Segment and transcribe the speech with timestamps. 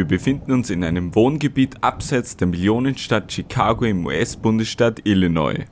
[0.00, 5.66] Wir befinden uns in einem Wohngebiet abseits der Millionenstadt Chicago im US-Bundesstaat Illinois.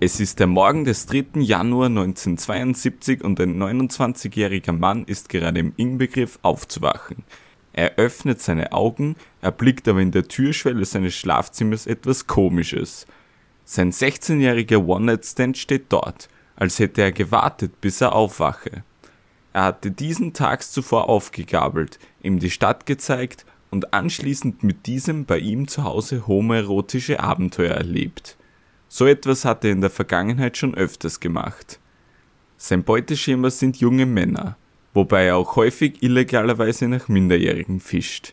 [0.00, 1.40] Es ist der Morgen des 3.
[1.40, 7.24] Januar 1972 und ein 29-jähriger Mann ist gerade im Inbegriff aufzuwachen.
[7.74, 13.06] Er öffnet seine Augen, erblickt aber in der Türschwelle seines Schlafzimmers etwas Komisches.
[13.66, 18.82] Sein 16-jähriger One-Night-Stand steht dort, als hätte er gewartet, bis er aufwache.
[19.52, 25.38] Er hatte diesen tags zuvor aufgegabelt, ihm die Stadt gezeigt und anschließend mit diesem bei
[25.38, 28.36] ihm zu Hause homoerotische Abenteuer erlebt.
[28.88, 31.80] So etwas hat er in der Vergangenheit schon öfters gemacht.
[32.56, 34.56] Sein Beuteschema sind junge Männer,
[34.94, 38.32] wobei er auch häufig illegalerweise nach Minderjährigen fischt.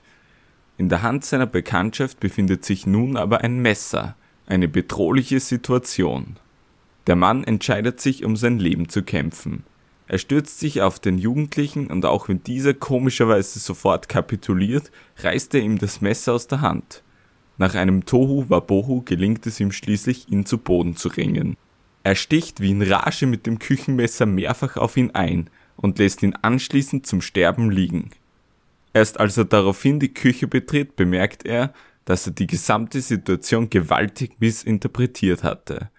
[0.78, 4.16] In der Hand seiner Bekanntschaft befindet sich nun aber ein Messer,
[4.46, 6.38] eine bedrohliche Situation.
[7.08, 9.64] Der Mann entscheidet sich, um sein Leben zu kämpfen.
[10.12, 15.62] Er stürzt sich auf den Jugendlichen und auch wenn dieser komischerweise sofort kapituliert, reißt er
[15.62, 17.02] ihm das Messer aus der Hand.
[17.58, 21.56] Nach einem Tohu Wabohu gelingt es ihm schließlich, ihn zu Boden zu ringen.
[22.04, 26.36] Er sticht wie in Rage mit dem Küchenmesser mehrfach auf ihn ein und lässt ihn
[26.42, 28.12] anschließend zum Sterben liegen.
[28.92, 34.34] Erst als er daraufhin die Küche betritt, bemerkt er, dass er die gesamte Situation gewaltig
[34.40, 35.90] missinterpretiert hatte.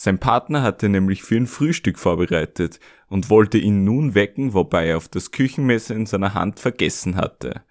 [0.00, 4.96] Sein Partner hatte nämlich für ihn Frühstück vorbereitet und wollte ihn nun wecken, wobei er
[4.96, 7.62] auf das Küchenmesser in seiner Hand vergessen hatte.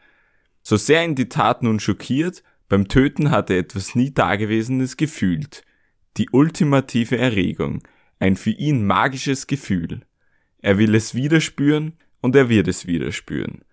[0.61, 5.63] So sehr ihn die Tat nun schockiert, beim Töten hatte er etwas nie Dagewesenes gefühlt.
[6.17, 7.81] Die ultimative Erregung,
[8.19, 10.01] ein für ihn magisches Gefühl.
[10.61, 13.63] Er will es wieder spüren und er wird es wieder spüren.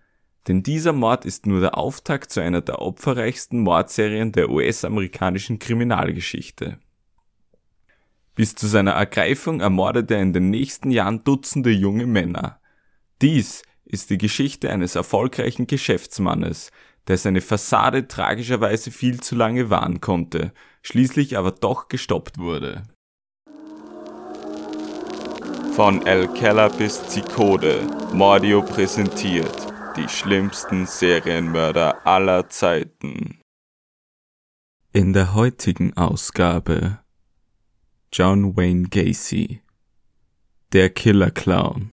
[0.47, 6.79] Denn dieser Mord ist nur der Auftakt zu einer der opferreichsten Mordserien der US-amerikanischen Kriminalgeschichte.
[8.35, 12.59] Bis zu seiner Ergreifung ermordete er in den nächsten Jahren Dutzende junge Männer.
[13.21, 16.71] Dies ist die Geschichte eines erfolgreichen Geschäftsmannes,
[17.07, 22.83] der seine Fassade tragischerweise viel zu lange wahren konnte, schließlich aber doch gestoppt wurde.
[25.73, 33.39] Von El Keller bis Zikode, Mordio präsentiert die schlimmsten Serienmörder aller Zeiten.
[34.91, 36.99] In der heutigen Ausgabe
[38.17, 39.59] John Wayne Gacy.
[40.71, 41.89] Der Killer Clown.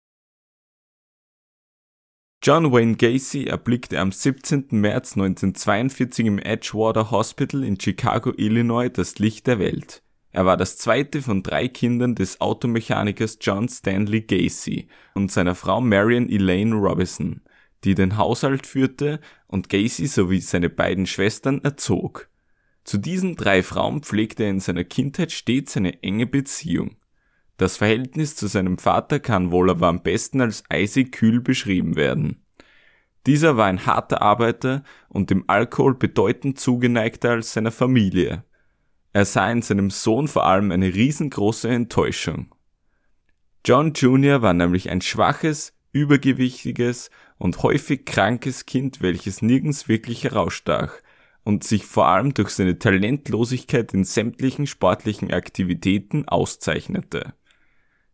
[2.44, 4.68] John Wayne Gacy erblickte am 17.
[4.72, 10.04] März 1942 im Edgewater Hospital in Chicago, Illinois das Licht der Welt.
[10.32, 15.80] Er war das zweite von drei Kindern des Automechanikers John Stanley Gacy und seiner Frau
[15.80, 17.44] Marion Elaine Robinson,
[17.86, 22.30] die den Haushalt führte und Gacy sowie seine beiden Schwestern erzog.
[22.90, 26.96] Zu diesen drei Frauen pflegte er in seiner Kindheit stets eine enge Beziehung.
[27.58, 32.44] Das Verhältnis zu seinem Vater kann wohl aber am besten als eisig kühl beschrieben werden.
[33.28, 38.44] Dieser war ein harter Arbeiter und dem Alkohol bedeutend zugeneigter als seiner Familie.
[39.14, 42.56] Er sah in seinem Sohn vor allem eine riesengroße Enttäuschung.
[43.64, 44.42] John Jr.
[44.42, 50.94] war nämlich ein schwaches, übergewichtiges und häufig krankes Kind, welches nirgends wirklich herausstach,
[51.44, 57.34] und sich vor allem durch seine Talentlosigkeit in sämtlichen sportlichen Aktivitäten auszeichnete.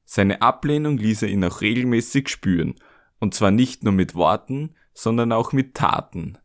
[0.06, 2.75] Seine Ablehnung ließ er ihn auch regelmäßig spüren,
[3.19, 6.38] und zwar nicht nur mit Worten, sondern auch mit Taten.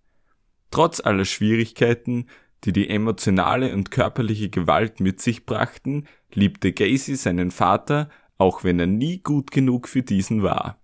[0.70, 2.26] Trotz aller Schwierigkeiten,
[2.64, 8.08] die die emotionale und körperliche Gewalt mit sich brachten, liebte Gacy seinen Vater,
[8.38, 10.80] auch wenn er nie gut genug für diesen war.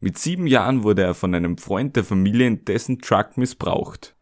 [0.00, 4.16] Mit sieben Jahren wurde er von einem Freund der Familie in dessen Truck missbraucht.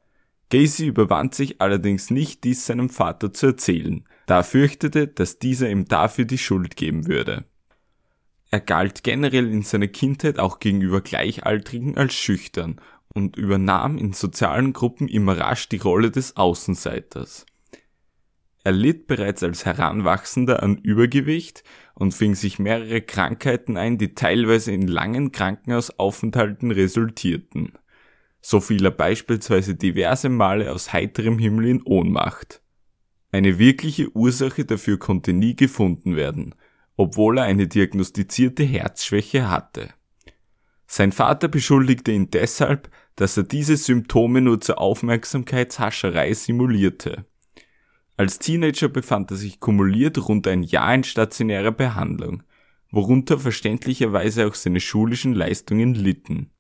[0.50, 5.70] Gacy überwand sich allerdings nicht, dies seinem Vater zu erzählen, da er fürchtete, dass dieser
[5.70, 7.44] ihm dafür die Schuld geben würde.
[8.50, 12.80] Er galt generell in seiner Kindheit auch gegenüber Gleichaltrigen als schüchtern
[13.14, 17.46] und übernahm in sozialen Gruppen immer rasch die Rolle des Außenseiters.
[18.62, 21.64] Er litt bereits als Heranwachsender an Übergewicht
[21.94, 27.72] und fing sich mehrere Krankheiten ein, die teilweise in langen Krankenhausaufenthalten resultierten.
[28.40, 32.62] So fiel er beispielsweise diverse Male aus heiterem Himmel in Ohnmacht.
[33.32, 36.54] Eine wirkliche Ursache dafür konnte nie gefunden werden,
[36.96, 39.90] obwohl er eine diagnostizierte Herzschwäche hatte.
[40.86, 47.26] Sein Vater beschuldigte ihn deshalb, dass er diese Symptome nur zur Aufmerksamkeitshascherei simulierte.
[48.16, 52.42] Als Teenager befand er sich kumuliert rund ein Jahr in stationärer Behandlung,
[52.90, 56.50] worunter verständlicherweise auch seine schulischen Leistungen litten.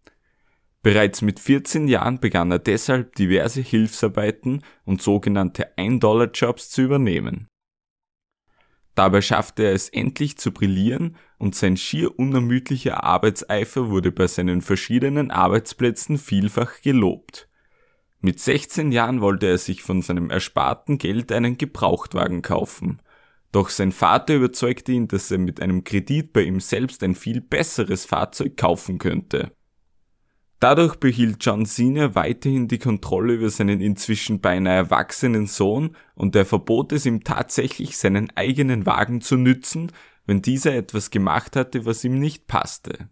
[0.82, 7.48] Bereits mit 14 Jahren begann er deshalb diverse Hilfsarbeiten und sogenannte Ein-Dollar-Jobs zu übernehmen.
[8.94, 14.62] Dabei schaffte er es endlich zu brillieren und sein schier unermüdlicher Arbeitseifer wurde bei seinen
[14.62, 17.48] verschiedenen Arbeitsplätzen vielfach gelobt.
[18.20, 23.00] Mit 16 Jahren wollte er sich von seinem ersparten Geld einen Gebrauchtwagen kaufen.
[23.52, 27.40] Doch sein Vater überzeugte ihn, dass er mit einem Kredit bei ihm selbst ein viel
[27.40, 29.52] besseres Fahrzeug kaufen könnte.
[30.60, 36.44] Dadurch behielt John Cena weiterhin die Kontrolle über seinen inzwischen beinahe erwachsenen Sohn und er
[36.44, 39.90] verbot es ihm tatsächlich seinen eigenen Wagen zu nützen,
[40.26, 43.08] wenn dieser etwas gemacht hatte, was ihm nicht passte.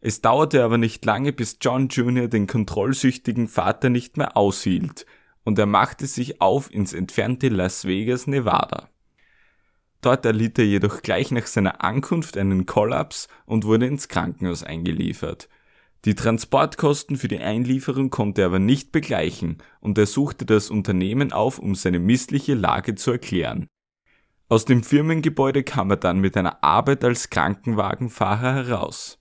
[0.00, 2.28] Es dauerte aber nicht lange, bis John Jr.
[2.28, 5.04] den kontrollsüchtigen Vater nicht mehr aushielt,
[5.44, 8.88] und er machte sich auf ins entfernte Las Vegas, Nevada.
[10.00, 15.50] Dort erlitt er jedoch gleich nach seiner Ankunft einen Kollaps und wurde ins Krankenhaus eingeliefert.
[16.06, 21.32] Die Transportkosten für die Einlieferung konnte er aber nicht begleichen und er suchte das Unternehmen
[21.32, 23.66] auf, um seine missliche Lage zu erklären.
[24.48, 29.18] Aus dem Firmengebäude kam er dann mit einer Arbeit als Krankenwagenfahrer heraus.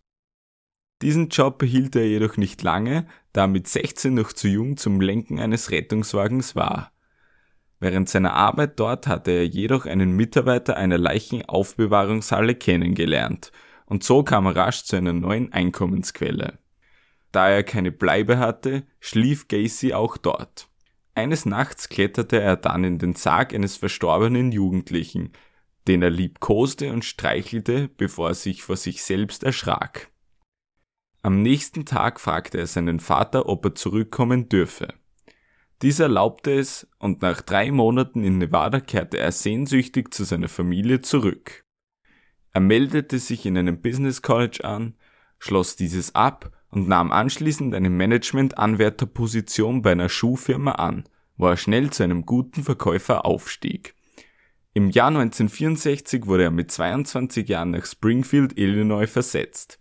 [1.01, 5.01] Diesen Job behielt er jedoch nicht lange, da er mit 16 noch zu jung zum
[5.01, 6.91] Lenken eines Rettungswagens war.
[7.79, 13.51] Während seiner Arbeit dort hatte er jedoch einen Mitarbeiter einer Leichenaufbewahrungshalle kennengelernt
[13.89, 16.58] und so kam er rasch zu einer neuen Einkommensquelle.
[17.31, 20.67] Da er keine Bleibe hatte, schlief Gacy auch dort.
[21.15, 25.33] Eines Nachts kletterte er dann in den Sarg eines verstorbenen Jugendlichen,
[25.87, 30.11] den er liebkoste und streichelte, bevor er sich vor sich selbst erschrak.
[31.21, 34.93] Am nächsten Tag fragte er seinen Vater, ob er zurückkommen dürfe.
[35.81, 41.01] Dieser erlaubte es und nach drei Monaten in Nevada kehrte er sehnsüchtig zu seiner Familie
[41.01, 41.65] zurück.
[42.53, 44.95] Er meldete sich in einem Business College an,
[45.37, 51.04] schloss dieses ab und nahm anschließend eine Management-Anwärterposition bei einer Schuhfirma an,
[51.38, 53.95] wo er schnell zu einem guten Verkäufer aufstieg.
[54.74, 59.80] Im Jahr 1964 wurde er mit 22 Jahren nach Springfield, Illinois versetzt.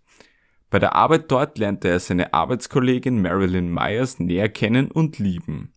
[0.69, 5.73] Bei der Arbeit dort lernte er seine Arbeitskollegin Marilyn Myers näher kennen und lieben.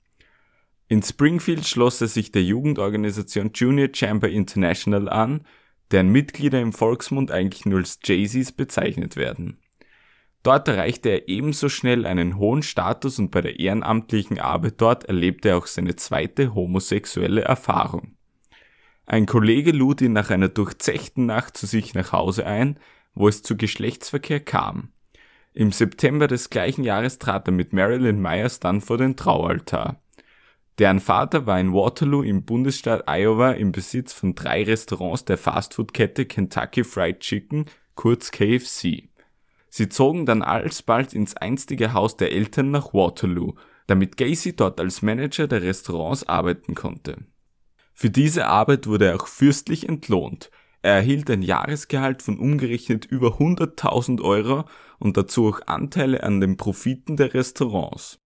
[0.88, 5.47] In Springfield schloss er sich der Jugendorganisation Junior Chamber International an,
[5.91, 9.62] deren Mitglieder im Volksmund eigentlich nur als Jay-Z's bezeichnet werden.
[10.43, 15.50] Dort erreichte er ebenso schnell einen hohen Status und bei der ehrenamtlichen Arbeit dort erlebte
[15.50, 18.17] er auch seine zweite homosexuelle Erfahrung.
[19.06, 22.79] Ein Kollege lud ihn nach einer durchzechten Nacht zu sich nach Hause ein,
[23.15, 24.93] wo es zu Geschlechtsverkehr kam.
[25.55, 30.00] Im September des gleichen Jahres trat er mit Marilyn Myers dann vor den Traualtar.
[30.79, 36.25] Deren Vater war in Waterloo im Bundesstaat Iowa im Besitz von drei Restaurants der Fastfood-Kette
[36.25, 39.12] Kentucky Fried Chicken, kurz KFC.
[39.74, 43.54] Sie zogen dann alsbald ins einstige Haus der Eltern nach Waterloo,
[43.86, 47.24] damit Gacy dort als Manager der Restaurants arbeiten konnte.
[47.94, 50.50] Für diese Arbeit wurde er auch fürstlich entlohnt,
[50.82, 54.64] er erhielt ein Jahresgehalt von umgerechnet über 100.000 Euro
[54.98, 58.19] und dazu auch Anteile an den Profiten der Restaurants.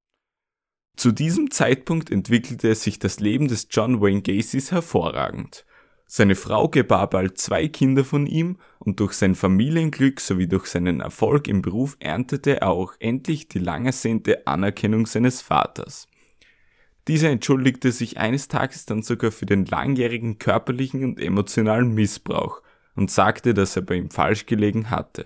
[0.96, 5.66] Zu diesem Zeitpunkt entwickelte sich das Leben des John Wayne Gacys hervorragend.
[6.08, 11.02] Seine Frau gebar bald zwei Kinder von ihm und durch sein Familienglück sowie durch seinen
[11.02, 16.08] Erfolg im Beruf erntete er auch endlich die lang ersehnte Anerkennung seines Vaters.
[17.08, 22.62] Dieser entschuldigte sich eines Tages dann sogar für den langjährigen körperlichen und emotionalen Missbrauch
[22.96, 25.26] und sagte, dass er bei ihm falsch gelegen hatte.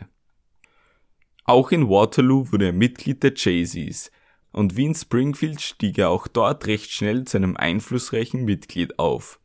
[1.44, 4.12] Auch in Waterloo wurde er Mitglied der Jay-Z's
[4.52, 9.40] und wie in Springfield stieg er auch dort recht schnell zu einem einflussreichen Mitglied auf.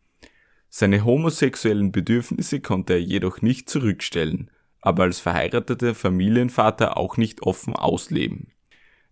[0.77, 4.51] Seine homosexuellen Bedürfnisse konnte er jedoch nicht zurückstellen,
[4.81, 8.49] aber als verheirateter Familienvater auch nicht offen ausleben.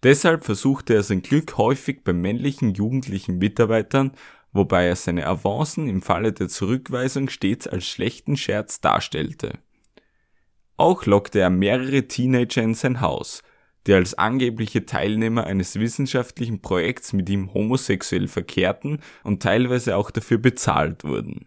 [0.02, 4.10] Deshalb versuchte er sein Glück häufig bei männlichen jugendlichen Mitarbeitern,
[4.52, 9.52] wobei er seine Avancen im Falle der Zurückweisung stets als schlechten Scherz darstellte.
[10.76, 13.44] Auch lockte er mehrere Teenager in sein Haus,
[13.86, 20.38] die als angebliche Teilnehmer eines wissenschaftlichen Projekts mit ihm homosexuell verkehrten und teilweise auch dafür
[20.38, 21.46] bezahlt wurden.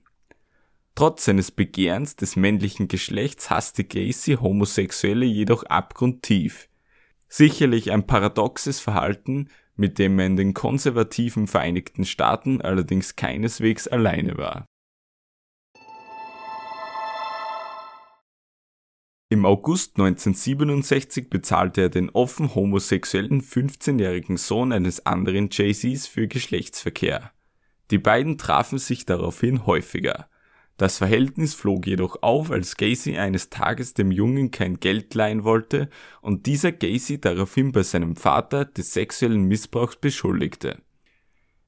[0.95, 6.69] Trotz seines Begehrens des männlichen Geschlechts hasste Gacy Homosexuelle jedoch abgrundtief.
[7.27, 14.37] Sicherlich ein paradoxes Verhalten, mit dem er in den konservativen Vereinigten Staaten allerdings keineswegs alleine
[14.37, 14.65] war.
[19.27, 27.33] Im August 1967 bezahlte er den offen homosexuellen 15-jährigen Sohn eines anderen Jay-Z's für Geschlechtsverkehr.
[27.91, 30.29] Die beiden trafen sich daraufhin häufiger.
[30.77, 35.89] Das Verhältnis flog jedoch auf, als Gacy eines Tages dem Jungen kein Geld leihen wollte
[36.21, 40.81] und dieser Gacy daraufhin bei seinem Vater des sexuellen Missbrauchs beschuldigte.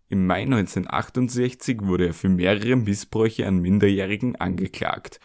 [0.09, 5.19] Im Mai 1968 wurde er für mehrere Missbräuche an Minderjährigen angeklagt.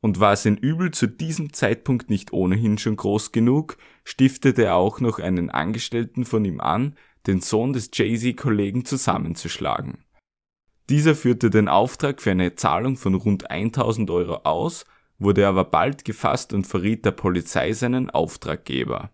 [0.00, 4.98] Und war sein Übel zu diesem Zeitpunkt nicht ohnehin schon groß genug, stiftete er auch
[4.98, 6.96] noch einen Angestellten von ihm an,
[7.28, 9.98] den Sohn des Jay-Z-Kollegen zusammenzuschlagen.
[10.92, 14.84] Dieser führte den Auftrag für eine Zahlung von rund 1000 Euro aus,
[15.18, 19.10] wurde aber bald gefasst und verriet der Polizei seinen Auftraggeber.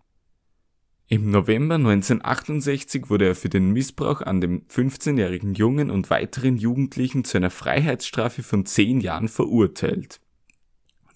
[1.07, 7.23] Im November 1968 wurde er für den Missbrauch an dem 15-jährigen Jungen und weiteren Jugendlichen
[7.23, 10.19] zu einer Freiheitsstrafe von 10 Jahren verurteilt.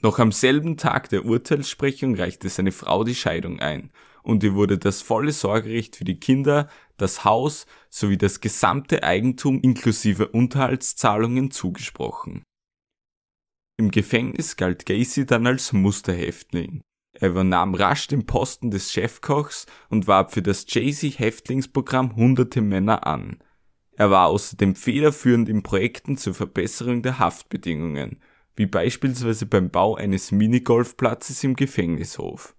[0.01, 3.91] Noch am selben Tag der Urteilssprechung reichte seine Frau die Scheidung ein
[4.23, 9.59] und ihr wurde das volle Sorgerecht für die Kinder, das Haus sowie das gesamte Eigentum
[9.61, 12.43] inklusive Unterhaltszahlungen zugesprochen.
[13.77, 16.81] Im Gefängnis galt Gacy dann als Musterhäftling.
[17.13, 23.37] Er übernahm rasch den Posten des Chefkochs und warb für das Jay-Z-Häftlingsprogramm hunderte Männer an.
[23.95, 28.19] Er war außerdem federführend in Projekten zur Verbesserung der Haftbedingungen,
[28.55, 32.55] wie beispielsweise beim Bau eines Minigolfplatzes im Gefängnishof.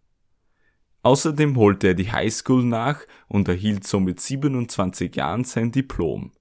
[1.04, 6.32] Außerdem holte er die Highschool nach und erhielt somit 27 Jahren sein Diplom.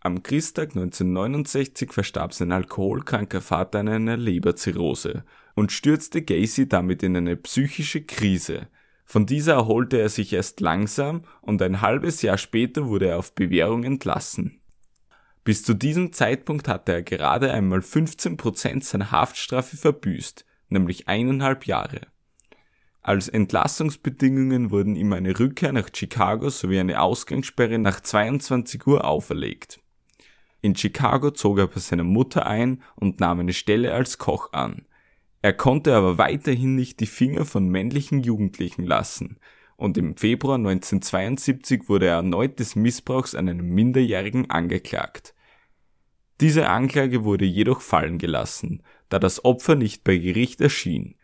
[0.00, 5.24] Am Christtag 1969 verstarb sein alkoholkranker Vater an einer Leberzirrhose
[5.54, 8.68] und stürzte Gacy damit in eine psychische Krise.
[9.06, 13.34] Von dieser erholte er sich erst langsam und ein halbes Jahr später wurde er auf
[13.34, 14.60] Bewährung entlassen.
[15.44, 22.02] Bis zu diesem Zeitpunkt hatte er gerade einmal 15% seiner Haftstrafe verbüßt, nämlich eineinhalb Jahre.
[23.02, 29.80] Als Entlassungsbedingungen wurden ihm eine Rückkehr nach Chicago sowie eine Ausgangssperre nach 22 Uhr auferlegt.
[30.60, 34.84] In Chicago zog er bei seiner Mutter ein und nahm eine Stelle als Koch an.
[35.40, 39.38] Er konnte aber weiterhin nicht die Finger von männlichen Jugendlichen lassen
[39.80, 45.34] und im Februar 1972 wurde er erneut des Missbrauchs an einem Minderjährigen angeklagt.
[46.42, 51.14] Diese Anklage wurde jedoch fallen gelassen, da das Opfer nicht bei Gericht erschien.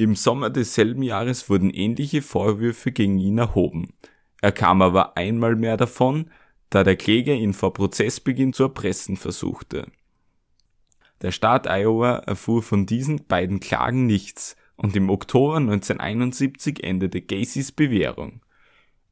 [0.00, 3.94] Im Sommer desselben Jahres wurden ähnliche Vorwürfe gegen ihn erhoben.
[4.40, 6.30] Er kam aber einmal mehr davon,
[6.70, 9.90] da der Kläger ihn vor Prozessbeginn zu erpressen versuchte.
[11.20, 17.72] Der Staat Iowa erfuhr von diesen beiden Klagen nichts und im Oktober 1971 endete Gacys
[17.72, 18.42] Bewährung.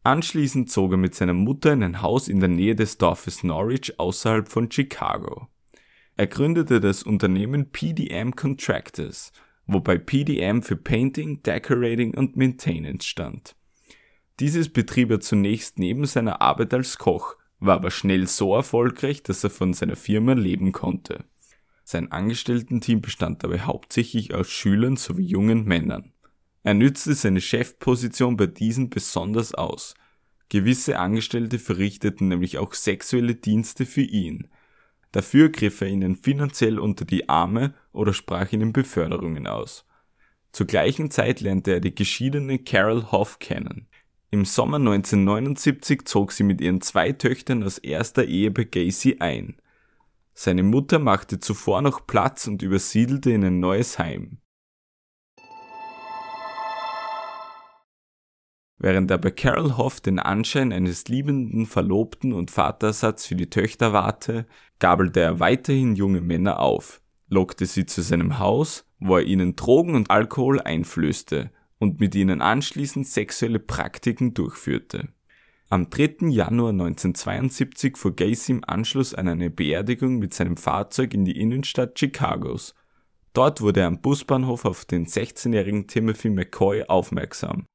[0.05, 3.99] Anschließend zog er mit seiner Mutter in ein Haus in der Nähe des Dorfes Norwich
[3.99, 5.49] außerhalb von Chicago.
[6.17, 9.33] Er gründete das Unternehmen PDM Contractors,
[9.67, 13.57] wobei PDM für Painting, Decorating und Maintenance stand.
[14.41, 19.43] Dieses betrieb er zunächst neben seiner Arbeit als Koch, war aber schnell so erfolgreich, dass
[19.43, 21.25] er von seiner Firma leben konnte.
[21.85, 26.13] Sein Angestellten-Team bestand dabei hauptsächlich aus Schülern sowie jungen Männern.
[26.65, 29.95] Er nützte seine Chefposition bei diesen besonders aus.
[30.49, 34.49] Gewisse Angestellte verrichteten nämlich auch sexuelle Dienste für ihn.
[35.13, 39.87] Dafür griff er ihnen finanziell unter die Arme oder sprach ihnen Beförderungen aus.
[40.53, 43.89] Zur gleichen Zeit lernte er die geschiedene Carol Hoff kennen.
[44.31, 49.57] Im Sommer 1979 zog sie mit ihren zwei Töchtern aus erster Ehe bei Gacy ein.
[50.35, 54.39] Seine Mutter machte zuvor noch Platz und übersiedelte in ein neues Heim.
[58.79, 63.95] Während er bei Carol Hoff den Anschein eines liebenden Verlobten und Vatersatz für die Töchter
[63.95, 64.47] warte,
[64.79, 69.95] gabelte er weiterhin junge Männer auf, lockte sie zu seinem Haus, wo er ihnen Drogen
[69.95, 75.09] und Alkohol einflößte und mit ihnen anschließend sexuelle Praktiken durchführte.
[75.69, 76.29] Am 3.
[76.29, 81.97] Januar 1972 fuhr Gacy im Anschluss an eine Beerdigung mit seinem Fahrzeug in die Innenstadt
[81.97, 82.75] Chicagos.
[83.33, 87.67] Dort wurde er am Busbahnhof auf den 16-jährigen Timothy McCoy aufmerksam.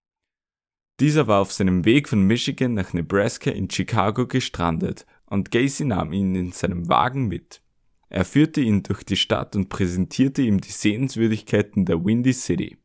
[1.01, 6.11] Dieser war auf seinem Weg von Michigan nach Nebraska in Chicago gestrandet und Gacy nahm
[6.11, 7.61] ihn in seinem Wagen mit.
[8.09, 12.77] Er führte ihn durch die Stadt und präsentierte ihm die Sehenswürdigkeiten der Windy City.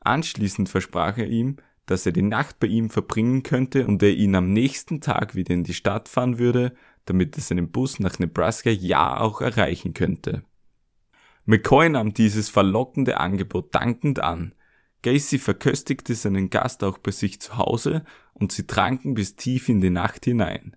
[0.00, 4.34] Anschließend versprach er ihm, dass er die Nacht bei ihm verbringen könnte und er ihn
[4.34, 6.74] am nächsten Tag wieder in die Stadt fahren würde,
[7.04, 10.42] damit er seinen Bus nach Nebraska ja auch erreichen könnte.
[11.44, 14.56] McCoy nahm dieses verlockende Angebot dankend an.
[15.02, 19.80] Gacy verköstigte seinen Gast auch bei sich zu Hause und sie tranken bis tief in
[19.80, 20.76] die Nacht hinein.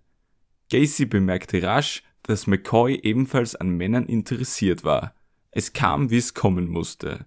[0.70, 5.16] Gacy bemerkte rasch, dass McCoy ebenfalls an Männern interessiert war.
[5.52, 7.26] Es kam, wie es kommen musste.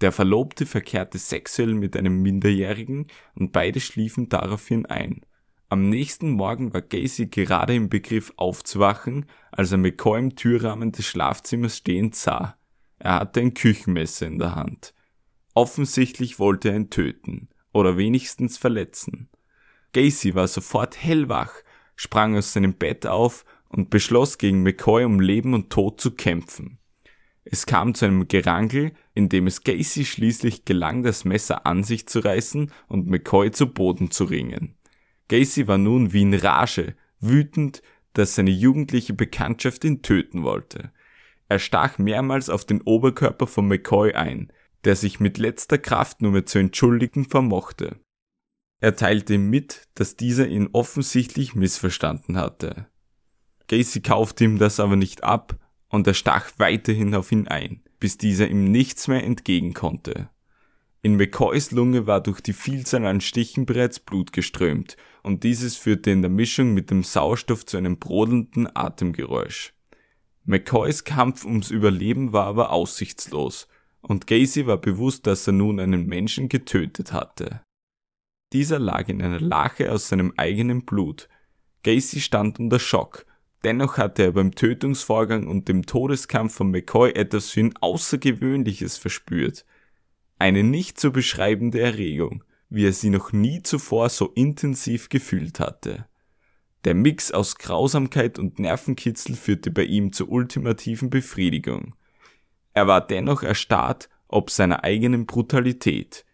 [0.00, 5.22] Der Verlobte verkehrte sexuell mit einem Minderjährigen und beide schliefen daraufhin ein.
[5.68, 11.06] Am nächsten Morgen war Gacy gerade im Begriff aufzuwachen, als er McCoy im Türrahmen des
[11.06, 12.56] Schlafzimmers stehend sah.
[12.98, 14.94] Er hatte ein Küchenmesser in der Hand.
[15.54, 19.28] Offensichtlich wollte er ihn töten oder wenigstens verletzen.
[19.92, 21.52] Gacy war sofort hellwach,
[21.96, 26.78] sprang aus seinem Bett auf und beschloss gegen McCoy um Leben und Tod zu kämpfen.
[27.44, 32.08] Es kam zu einem Gerangel, in dem es Gacy schließlich gelang, das Messer an sich
[32.08, 34.76] zu reißen und McCoy zu Boden zu ringen.
[35.28, 37.82] Gacy war nun wie in Rage, wütend,
[38.14, 40.92] dass seine jugendliche Bekanntschaft ihn töten wollte.
[41.48, 44.50] Er stach mehrmals auf den Oberkörper von McCoy ein,
[44.84, 48.00] der sich mit letzter Kraft nur mehr zu entschuldigen vermochte.
[48.84, 52.86] Er teilte ihm mit, dass dieser ihn offensichtlich missverstanden hatte.
[53.66, 58.18] Gacy kaufte ihm das aber nicht ab und er stach weiterhin auf ihn ein, bis
[58.18, 60.28] dieser ihm nichts mehr entgegen konnte.
[61.00, 66.10] In McCoys Lunge war durch die Vielzahl an Stichen bereits Blut geströmt und dieses führte
[66.10, 69.72] in der Mischung mit dem Sauerstoff zu einem brodelnden Atemgeräusch.
[70.44, 73.66] McCoys Kampf ums Überleben war aber aussichtslos
[74.02, 77.62] und Gacy war bewusst, dass er nun einen Menschen getötet hatte.
[78.54, 81.28] Dieser lag in einer Lache aus seinem eigenen Blut.
[81.82, 83.26] Gacy stand unter Schock.
[83.64, 89.66] Dennoch hatte er beim Tötungsvorgang und dem Todeskampf von McCoy etwas für ihn Außergewöhnliches verspürt.
[90.38, 96.06] Eine nicht zu beschreibende Erregung, wie er sie noch nie zuvor so intensiv gefühlt hatte.
[96.84, 101.96] Der Mix aus Grausamkeit und Nervenkitzel führte bei ihm zur ultimativen Befriedigung.
[102.72, 106.24] Er war dennoch erstarrt ob seiner eigenen Brutalität.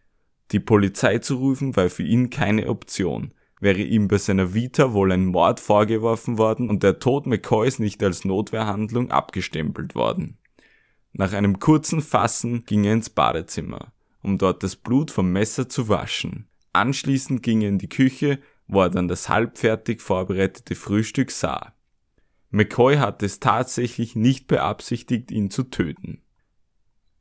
[0.53, 3.33] Die Polizei zu rufen war für ihn keine Option.
[3.61, 8.03] Wäre ihm bei seiner Vita wohl ein Mord vorgeworfen worden und der Tod McCoys nicht
[8.03, 10.39] als Notwehrhandlung abgestempelt worden.
[11.13, 13.93] Nach einem kurzen Fassen ging er ins Badezimmer,
[14.23, 16.49] um dort das Blut vom Messer zu waschen.
[16.73, 21.75] Anschließend ging er in die Küche, wo er dann das halbfertig vorbereitete Frühstück sah.
[22.51, 26.23] McCoy hatte es tatsächlich nicht beabsichtigt, ihn zu töten.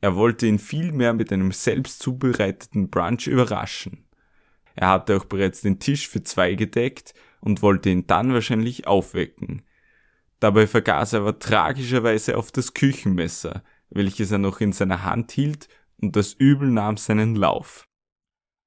[0.02, 4.06] Er wollte ihn vielmehr mit einem selbst zubereiteten Brunch überraschen.
[4.76, 9.64] Er hatte auch bereits den Tisch für zwei gedeckt und wollte ihn dann wahrscheinlich aufwecken.
[10.40, 15.68] Dabei vergaß er aber tragischerweise auf das Küchenmesser, welches er noch in seiner Hand hielt,
[16.02, 17.84] und das Übel nahm seinen Lauf.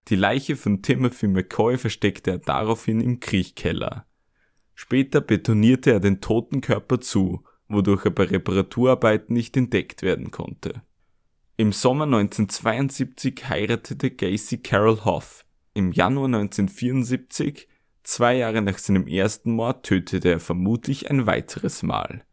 [0.08, 4.06] Die Leiche von Timothy McCoy versteckte er daraufhin im Kriechkeller.
[4.74, 10.82] Später betonierte er den toten Körper zu, wodurch er bei Reparaturarbeiten nicht entdeckt werden konnte.
[11.58, 15.44] Im Sommer 1972 heiratete Gacy Carol Hoff.
[15.74, 17.68] Im Januar 1974,
[18.02, 22.24] zwei Jahre nach seinem ersten Mord, tötete er vermutlich ein weiteres Mal.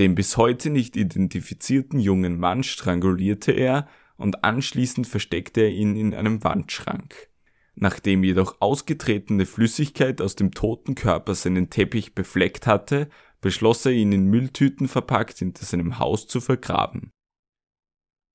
[0.00, 6.12] Den bis heute nicht identifizierten jungen Mann strangulierte er und anschließend versteckte er ihn in
[6.12, 7.28] einem Wandschrank.
[7.76, 13.08] Nachdem jedoch ausgetretene Flüssigkeit aus dem toten Körper seinen Teppich befleckt hatte,
[13.40, 17.13] beschloss er ihn in Mülltüten verpackt hinter seinem Haus zu vergraben.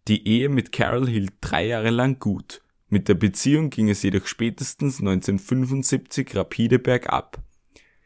[0.09, 4.25] Die Ehe mit Carol hielt drei Jahre lang gut, mit der Beziehung ging es jedoch
[4.25, 7.43] spätestens 1975 rapide bergab.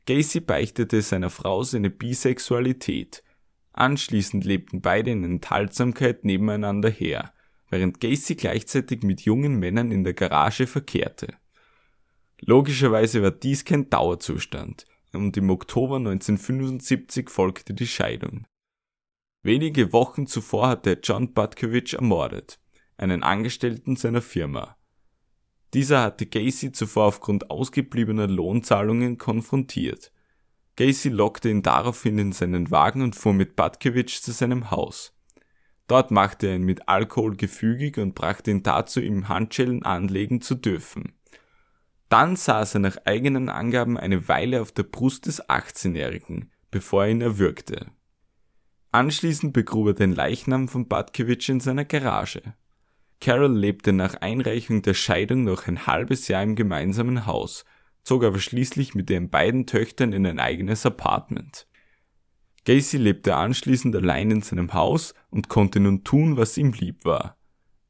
[0.05, 3.23] Gacy beichtete seiner Frau seine Bisexualität.
[3.71, 7.33] Anschließend lebten beide in Enthaltsamkeit nebeneinander her,
[7.69, 11.29] während Gacy gleichzeitig mit jungen Männern in der Garage verkehrte.
[12.41, 18.45] Logischerweise war dies kein Dauerzustand und im Oktober 1975 folgte die Scheidung.
[19.45, 22.59] Wenige Wochen zuvor hatte John Butkovich ermordet,
[22.95, 24.77] einen Angestellten seiner Firma.
[25.73, 30.13] Dieser hatte Gacy zuvor aufgrund ausgebliebener Lohnzahlungen konfrontiert.
[30.77, 35.13] Gacy lockte ihn daraufhin in seinen Wagen und fuhr mit Butkovich zu seinem Haus.
[35.87, 40.55] Dort machte er ihn mit Alkohol gefügig und brachte ihn dazu, ihm Handschellen anlegen zu
[40.55, 41.15] dürfen.
[42.07, 47.11] Dann saß er nach eigenen Angaben eine Weile auf der Brust des 18-Jährigen, bevor er
[47.11, 47.87] ihn erwürgte.
[48.93, 52.53] Anschließend begrub er den Leichnam von Batkewitsch in seiner Garage.
[53.19, 57.65] Carol lebte nach Einreichung der Scheidung noch ein halbes Jahr im gemeinsamen Haus,
[58.03, 61.65] zog aber schließlich mit ihren beiden Töchtern in ein eigenes Apartment.
[62.65, 67.37] Gacy lebte anschließend allein in seinem Haus und konnte nun tun, was ihm lieb war.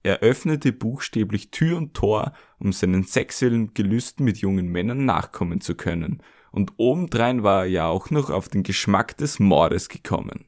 [0.03, 5.75] Er öffnete buchstäblich Tür und Tor, um seinen sexuellen Gelüsten mit jungen Männern nachkommen zu
[5.75, 10.45] können, und obendrein war er ja auch noch auf den Geschmack des Mordes gekommen.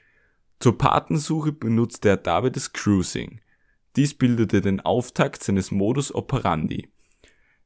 [0.59, 3.41] Zur Patensuche benutzte er dabei das Cruising.
[3.95, 6.89] Dies bildete den Auftakt seines Modus operandi.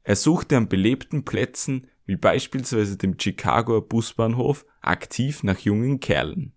[0.04, 6.54] Er suchte an belebten Plätzen, wie beispielsweise dem Chicagoer Busbahnhof, aktiv nach jungen Kerlen.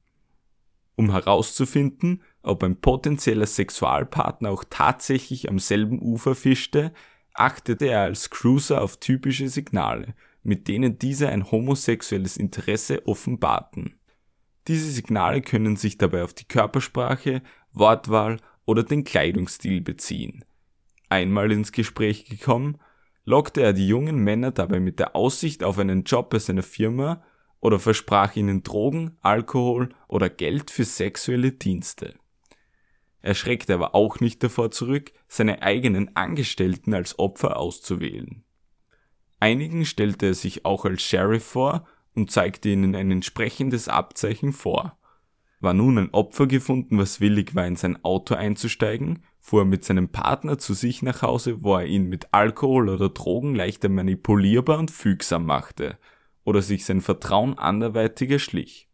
[0.94, 6.92] Um herauszufinden, ob ein potenzieller Sexualpartner auch tatsächlich am selben Ufer fischte,
[7.34, 13.94] achtete er als Cruiser auf typische Signale, mit denen diese ein homosexuelles Interesse offenbarten.
[14.68, 20.44] Diese Signale können sich dabei auf die Körpersprache, Wortwahl oder den Kleidungsstil beziehen.
[21.08, 22.78] Einmal ins Gespräch gekommen,
[23.24, 27.22] lockte er die jungen Männer dabei mit der Aussicht auf einen Job bei seiner Firma
[27.60, 32.14] oder versprach ihnen Drogen, Alkohol oder Geld für sexuelle Dienste.
[33.20, 38.42] Er schreckte aber auch nicht davor zurück, seine eigenen Angestellten als Opfer auszuwählen.
[39.38, 44.98] Einigen stellte er sich auch als Sheriff vor und zeigte ihnen ein entsprechendes Abzeichen vor.
[45.60, 49.84] War nun ein Opfer gefunden, was willig war, in sein Auto einzusteigen, fuhr er mit
[49.84, 54.78] seinem Partner zu sich nach Hause, wo er ihn mit Alkohol oder Drogen leichter manipulierbar
[54.78, 55.98] und fügsam machte
[56.44, 58.88] oder sich sein Vertrauen anderweitig erschlich.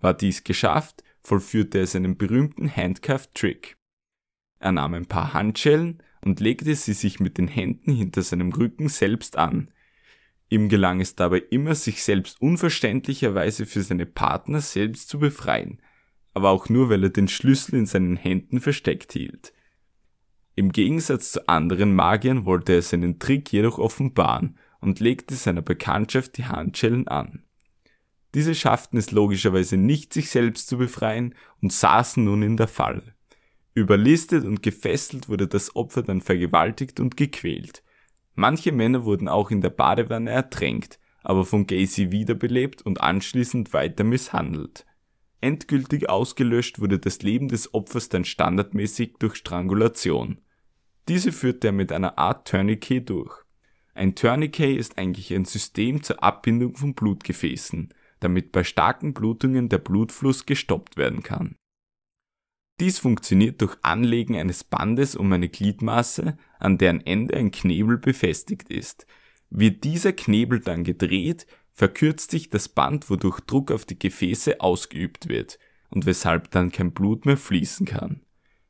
[0.00, 3.76] War dies geschafft, vollführte er seinen berühmten Handcuff-Trick.
[4.58, 8.88] Er nahm ein paar Handschellen und legte sie sich mit den Händen hinter seinem Rücken
[8.88, 9.70] selbst an.
[10.50, 15.80] Ihm gelang es dabei immer, sich selbst unverständlicherweise für seine Partner selbst zu befreien,
[16.34, 19.52] aber auch nur, weil er den Schlüssel in seinen Händen versteckt hielt.
[20.56, 26.36] Im Gegensatz zu anderen Magiern wollte er seinen Trick jedoch offenbaren und legte seiner Bekanntschaft
[26.36, 27.44] die Handschellen an.
[28.34, 33.14] Diese schafften es logischerweise nicht, sich selbst zu befreien und saßen nun in der Falle.
[33.74, 37.84] Überlistet und gefesselt wurde das Opfer dann vergewaltigt und gequält.
[38.40, 44.02] Manche Männer wurden auch in der Badewanne ertränkt, aber von Gacy wiederbelebt und anschließend weiter
[44.02, 44.86] misshandelt.
[45.42, 50.40] Endgültig ausgelöscht wurde das Leben des Opfers dann standardmäßig durch Strangulation.
[51.06, 53.44] Diese führte er mit einer Art Tourniquet durch.
[53.92, 59.80] Ein Tourniquet ist eigentlich ein System zur Abbindung von Blutgefäßen, damit bei starken Blutungen der
[59.80, 61.56] Blutfluss gestoppt werden kann.
[62.80, 68.70] Dies funktioniert durch Anlegen eines Bandes um eine Gliedmaße, an deren Ende ein Knebel befestigt
[68.70, 69.06] ist.
[69.50, 75.28] Wird dieser Knebel dann gedreht, verkürzt sich das Band, wodurch Druck auf die Gefäße ausgeübt
[75.28, 75.58] wird
[75.90, 78.22] und weshalb dann kein Blut mehr fließen kann.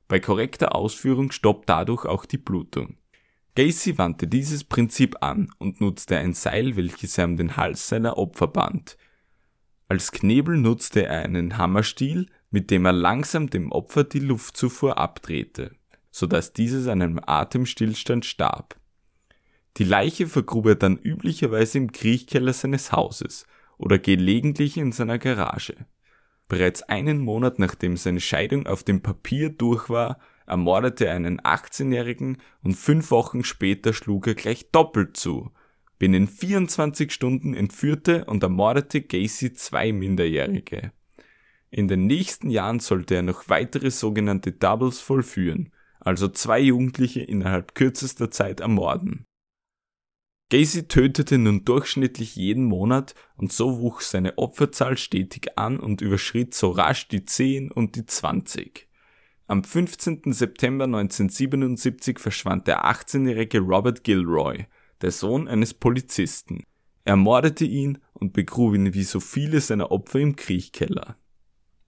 [0.08, 2.96] Bei korrekter Ausführung stoppt dadurch auch die Blutung.
[3.54, 8.18] Gacy wandte dieses Prinzip an und nutzte ein Seil, welches er um den Hals seiner
[8.18, 8.96] Opfer band.
[9.86, 15.72] Als Knebel nutzte er einen Hammerstiel, mit dem er langsam dem Opfer die Luftzufuhr abdrehte,
[16.10, 18.76] so dass dieses an einem Atemstillstand starb.
[19.76, 23.46] Die Leiche vergrub er dann üblicherweise im Kriechkeller seines Hauses
[23.78, 25.74] oder gelegentlich in seiner Garage.
[26.48, 32.38] Bereits einen Monat nachdem seine Scheidung auf dem Papier durch war, ermordete er einen 18-Jährigen
[32.64, 35.52] und fünf Wochen später schlug er gleich doppelt zu.
[36.00, 40.92] Binnen 24 Stunden entführte und ermordete Gacy zwei Minderjährige.
[41.70, 47.74] In den nächsten Jahren sollte er noch weitere sogenannte Doubles vollführen, also zwei Jugendliche innerhalb
[47.74, 49.24] kürzester Zeit ermorden.
[50.50, 56.54] Gacy tötete nun durchschnittlich jeden Monat und so wuchs seine Opferzahl stetig an und überschritt
[56.54, 58.88] so rasch die 10 und die 20.
[59.46, 60.32] Am 15.
[60.32, 64.66] September 1977 verschwand der 18-jährige Robert Gilroy,
[65.02, 66.64] der Sohn eines Polizisten.
[67.04, 71.16] Er mordete ihn und begrub ihn wie so viele seiner Opfer im Kriechkeller.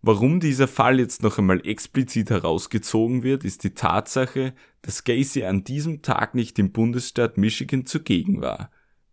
[0.02, 5.62] Warum dieser Fall jetzt noch einmal explizit herausgezogen wird, ist die Tatsache, dass Gacy an
[5.62, 8.70] diesem Tag nicht im Bundesstaat Michigan zugegen war.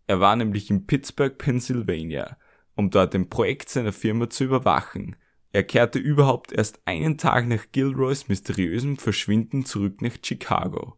[0.08, 2.36] Er war nämlich in Pittsburgh, Pennsylvania,
[2.74, 5.16] um dort ein Projekt seiner Firma zu überwachen–
[5.52, 10.96] er kehrte überhaupt erst einen Tag nach Gilroys mysteriösem Verschwinden zurück nach Chicago.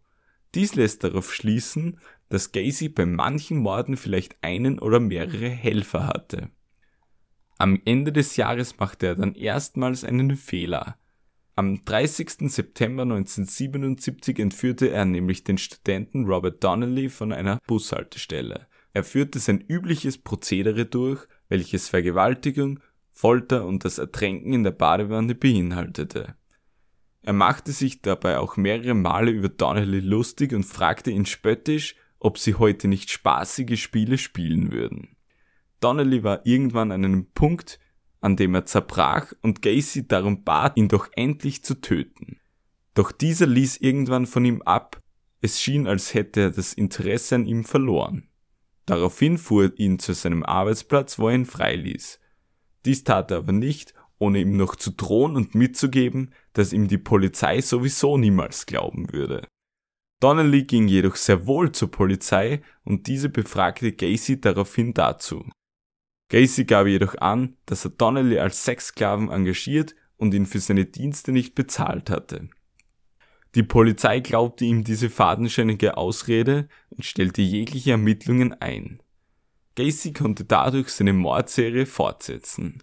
[0.55, 6.51] Dies lässt darauf schließen, dass Gacy bei manchen Morden vielleicht einen oder mehrere Helfer hatte.
[7.63, 10.99] Am Ende des Jahres machte er dann erstmals einen Fehler.
[11.55, 12.51] Am 30.
[12.51, 18.67] September 1977 entführte er nämlich den Studenten Robert Donnelly von einer Bushaltestelle.
[18.95, 22.81] Er führte sein übliches Prozedere durch, welches Vergewaltigung,
[23.13, 26.35] Folter und das Ertränken in der Badewanne beinhaltete.
[27.23, 32.39] Er machte sich dabei auch mehrere Male über Donnelly lustig und fragte ihn spöttisch, ob
[32.39, 35.15] sie heute nicht spaßige Spiele spielen würden.
[35.83, 37.79] Donnelly war irgendwann an einem Punkt,
[38.21, 42.39] an dem er zerbrach und Gacy darum bat, ihn doch endlich zu töten.
[42.95, 45.01] Doch dieser ließ irgendwann von ihm ab,
[45.41, 48.29] es schien, als hätte er das Interesse an ihm verloren.
[48.87, 52.21] Daraufhin fuhr er ihn zu seinem Arbeitsplatz, wo er ihn freiließ.
[52.85, 56.99] Dies tat er aber nicht, ohne ihm noch zu drohen und mitzugeben, dass ihm die
[56.99, 59.49] Polizei sowieso niemals glauben würde.
[60.21, 65.45] Donnelly ging jedoch sehr wohl zur Polizei und diese befragte Gacy daraufhin dazu.
[66.33, 71.31] Gacy gab jedoch an, dass er Donnelly als Sexsklaven engagiert und ihn für seine Dienste
[71.31, 72.49] nicht bezahlt hatte.
[73.55, 79.03] Die Polizei glaubte ihm diese fadenscheinige Ausrede und stellte jegliche Ermittlungen ein.
[79.75, 82.83] Gacy konnte dadurch seine Mordserie fortsetzen.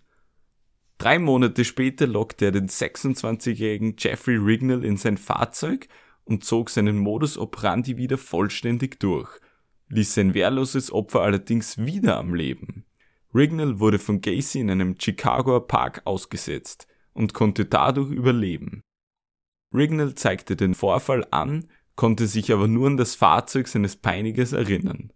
[0.99, 5.87] Drei Monate später lockte er den 26-jährigen Jeffrey Rignall in sein Fahrzeug
[6.23, 9.39] und zog seinen Modus operandi wieder vollständig durch,
[9.87, 12.85] ließ sein wehrloses Opfer allerdings wieder am Leben.
[13.33, 18.81] Rignall wurde von Gacy in einem Chicagoer Park ausgesetzt und konnte dadurch überleben.
[19.73, 25.11] Rignall zeigte den Vorfall an, konnte sich aber nur an das Fahrzeug seines Peinigers erinnern.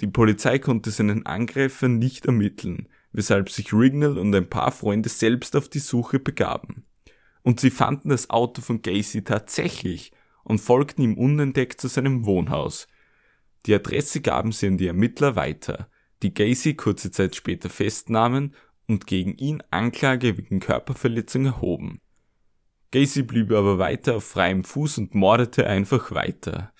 [0.00, 5.56] Die Polizei konnte seinen Angreifer nicht ermitteln, weshalb sich Rignall und ein paar Freunde selbst
[5.56, 6.84] auf die Suche begaben.
[7.42, 12.88] Und sie fanden das Auto von Gacy tatsächlich und folgten ihm unentdeckt zu seinem Wohnhaus.
[13.66, 15.88] Die Adresse gaben sie an die Ermittler weiter,
[16.22, 18.54] die Gacy kurze Zeit später festnahmen
[18.86, 22.00] und gegen ihn Anklage wegen Körperverletzung erhoben.
[22.92, 26.72] Gacy blieb aber weiter auf freiem Fuß und mordete einfach weiter.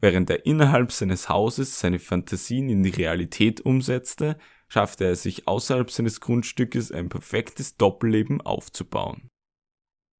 [0.00, 4.38] Während er innerhalb seines Hauses seine Fantasien in die Realität umsetzte,
[4.68, 9.28] schaffte er sich außerhalb seines Grundstückes ein perfektes Doppelleben aufzubauen.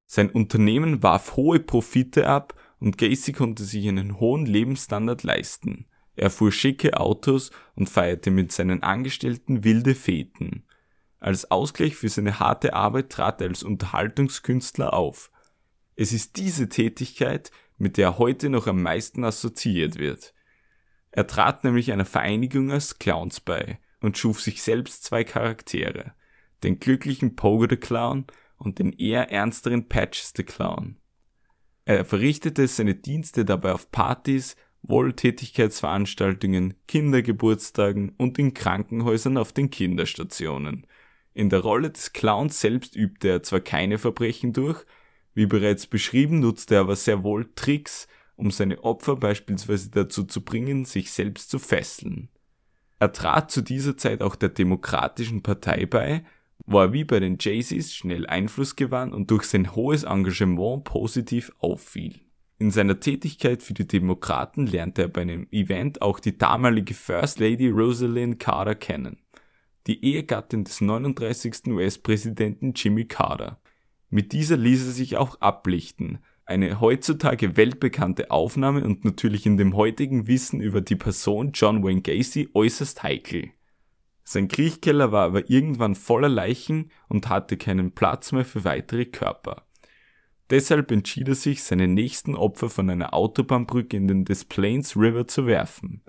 [0.06, 5.86] Sein Unternehmen warf hohe Profite ab und Gacy konnte sich einen hohen Lebensstandard leisten.
[6.18, 10.64] Er fuhr schicke Autos und feierte mit seinen Angestellten wilde Feten.
[11.20, 15.30] Als Ausgleich für seine harte Arbeit trat er als Unterhaltungskünstler auf.
[15.94, 20.34] Es ist diese Tätigkeit, mit der er heute noch am meisten assoziiert wird.
[21.12, 26.14] Er trat nämlich einer Vereinigung als Clowns bei und schuf sich selbst zwei Charaktere,
[26.64, 28.26] den glücklichen Pogo the Clown
[28.56, 30.96] und den eher ernsteren Patches the Clown.
[31.84, 40.86] Er verrichtete seine Dienste dabei auf Partys, Wohltätigkeitsveranstaltungen, Kindergeburtstagen und in Krankenhäusern auf den Kinderstationen.
[41.34, 44.84] In der Rolle des Clowns selbst übte er zwar keine Verbrechen durch,
[45.34, 50.44] wie bereits beschrieben, nutzte er aber sehr wohl Tricks, um seine Opfer beispielsweise dazu zu
[50.44, 52.28] bringen, sich selbst zu fesseln.
[52.98, 56.24] Er trat zu dieser Zeit auch der Demokratischen Partei bei,
[56.66, 61.52] wo er wie bei den Jay-Z's schnell Einfluss gewann und durch sein hohes Engagement positiv
[61.58, 62.20] auffiel.
[62.60, 67.38] In seiner Tätigkeit für die Demokraten lernte er bei einem Event auch die damalige First
[67.38, 69.18] Lady Rosalind Carter kennen,
[69.86, 71.68] die Ehegattin des 39.
[71.68, 73.60] US-Präsidenten Jimmy Carter.
[74.10, 79.76] Mit dieser ließ er sich auch ablichten, eine heutzutage weltbekannte Aufnahme und natürlich in dem
[79.76, 83.52] heutigen Wissen über die Person John Wayne Gacy äußerst heikel.
[84.24, 89.67] Sein Kriechkeller war aber irgendwann voller Leichen und hatte keinen Platz mehr für weitere Körper.
[90.50, 95.26] Deshalb entschied er sich, seine nächsten Opfer von einer Autobahnbrücke in den Des Plains River
[95.26, 96.02] zu werfen.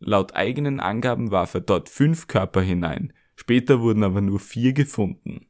[0.00, 5.46] Laut eigenen Angaben warf er dort fünf Körper hinein, später wurden aber nur vier gefunden.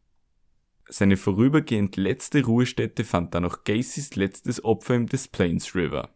[0.88, 6.10] Seine vorübergehend letzte Ruhestätte fand dann auch Gacys letztes Opfer im Des Plains River.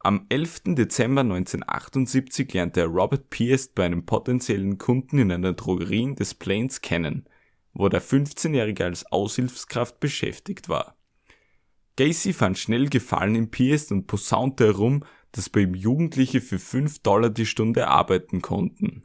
[0.00, 0.62] Am 11.
[0.74, 6.34] Dezember 1978 lernte er Robert Pierce bei einem potenziellen Kunden in einer Drogerie in Des
[6.34, 7.26] Plains kennen,
[7.74, 10.96] wo der 15-Jährige als Aushilfskraft beschäftigt war.
[11.96, 17.00] Gacy fand schnell Gefallen in Pierce und posaunte herum, dass bei ihm Jugendliche für 5
[17.00, 19.02] Dollar die Stunde arbeiten konnten.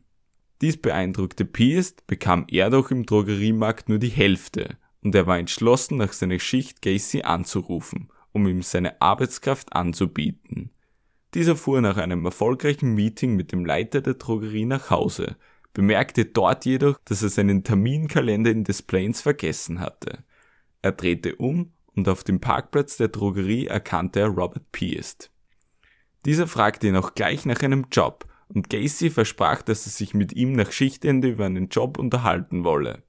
[0.62, 5.98] Dies beeindruckte Pierce, bekam er doch im Drogeriemarkt nur die Hälfte und er war entschlossen,
[5.98, 10.72] nach seiner Schicht Gacy anzurufen, um ihm seine Arbeitskraft anzubieten.
[11.34, 15.38] Dieser fuhr nach einem erfolgreichen Meeting mit dem Leiter der Drogerie nach Hause,
[15.74, 20.24] bemerkte dort jedoch, dass er seinen Terminkalender in Des Plains vergessen hatte.
[20.82, 25.32] Er drehte um und auf dem Parkplatz der Drogerie erkannte er Robert Pierce.
[26.26, 30.32] Dieser fragte ihn auch gleich nach einem Job und Gacy versprach, dass er sich mit
[30.34, 33.04] ihm nach Schichtende über einen Job unterhalten wolle.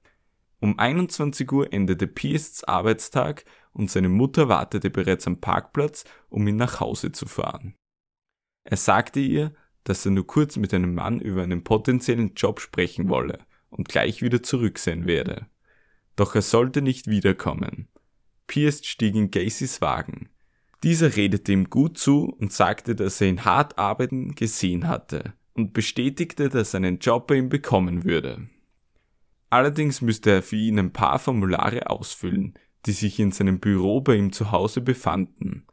[0.59, 6.57] Um 21 Uhr endete Pierces Arbeitstag und seine Mutter wartete bereits am Parkplatz, um ihn
[6.57, 7.75] nach Hause zu fahren.
[8.63, 13.07] Er sagte ihr, dass er nur kurz mit einem Mann über einen potenziellen Job sprechen
[13.07, 15.45] wolle und gleich wieder zurück sein werde.
[16.15, 17.87] Doch er sollte nicht wiederkommen.
[18.49, 20.27] Pierce stieg in Gacys Wagen.
[20.83, 25.71] Dieser redete ihm gut zu und sagte, dass er ihn hart arbeiten gesehen hatte und
[25.71, 28.49] bestätigte, dass er einen Job bei ihm bekommen würde.
[29.49, 34.15] Allerdings müsste er für ihn ein paar Formulare ausfüllen, die sich in seinem Büro bei
[34.15, 35.65] ihm zu Hause befanden.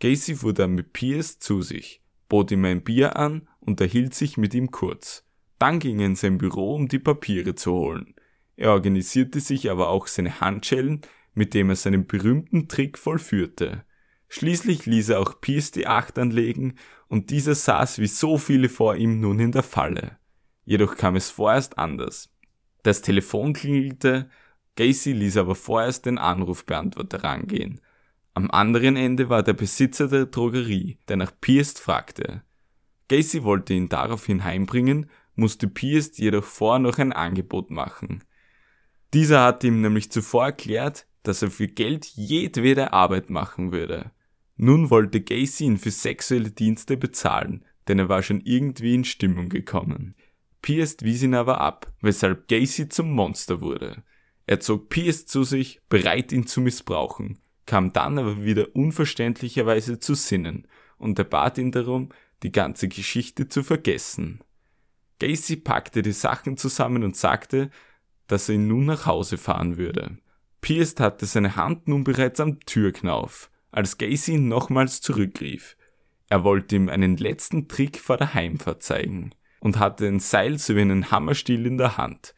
[0.00, 4.36] Gacy fuhr dann mit Pierce zu sich, bot ihm ein Bier an und erhielt sich
[4.36, 5.24] mit ihm kurz.
[5.58, 8.14] Dann ging er in sein Büro, um die Papiere zu holen.
[8.56, 11.02] Er organisierte sich aber auch seine Handschellen,
[11.38, 13.84] mit dem er seinen berühmten Trick vollführte.
[14.28, 16.74] Schließlich ließ er auch Pierce die Acht anlegen
[17.06, 20.18] und dieser saß wie so viele vor ihm nun in der Falle.
[20.64, 22.30] Jedoch kam es vorerst anders.
[22.82, 24.28] Das Telefon klingelte,
[24.76, 27.80] Gacy ließ aber vorerst den Anrufbeantworter rangehen.
[28.34, 32.42] Am anderen Ende war der Besitzer der Drogerie, der nach Pierce fragte.
[33.08, 38.24] Gacy wollte ihn daraufhin heimbringen, musste Pierce jedoch vorher noch ein Angebot machen.
[39.14, 44.12] Dieser hatte ihm nämlich zuvor erklärt, dass er für Geld jedwede Arbeit machen würde.
[44.56, 49.50] Nun wollte Gacy ihn für sexuelle Dienste bezahlen, denn er war schon irgendwie in Stimmung
[49.50, 50.14] gekommen.
[50.62, 54.04] Pierce wies ihn aber ab, weshalb Gacy zum Monster wurde.
[54.46, 60.14] Er zog Pierce zu sich, bereit ihn zu missbrauchen, kam dann aber wieder unverständlicherweise zu
[60.14, 62.08] Sinnen und er bat ihn darum,
[62.42, 64.40] die ganze Geschichte zu vergessen.
[65.20, 67.68] Gacy packte die Sachen zusammen und sagte,
[68.28, 70.16] dass er ihn nun nach Hause fahren würde.
[70.60, 75.76] Pierce hatte seine Hand nun bereits am Türknauf, als Gacy ihn nochmals zurückrief.
[76.28, 80.82] Er wollte ihm einen letzten Trick vor der Heimfahrt zeigen und hatte ein Seil sowie
[80.82, 82.34] einen Hammerstiel in der Hand.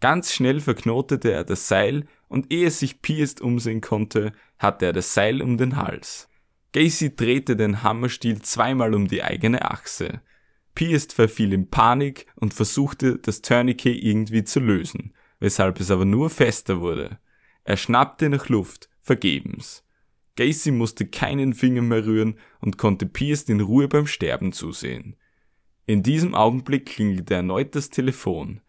[0.00, 5.14] Ganz schnell verknotete er das Seil und ehe sich Pierce umsehen konnte, hatte er das
[5.14, 6.28] Seil um den Hals.
[6.72, 10.20] Gacy drehte den Hammerstiel zweimal um die eigene Achse.
[10.74, 16.28] Pierce verfiel in Panik und versuchte, das Tourniquet irgendwie zu lösen, weshalb es aber nur
[16.28, 17.18] fester wurde.
[17.66, 19.84] Er schnappte nach Luft, vergebens.
[20.36, 25.16] Gacy musste keinen Finger mehr rühren und konnte Pierce in Ruhe beim Sterben zusehen.
[25.84, 28.60] In diesem Augenblick klingelte erneut das Telefon.